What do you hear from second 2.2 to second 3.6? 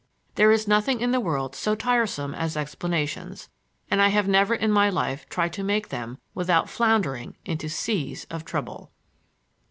as explanations,